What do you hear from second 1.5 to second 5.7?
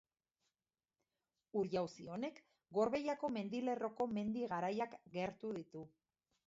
Ur-jauzi honek Gorbeiako mendilerroko mendi garaiak gertu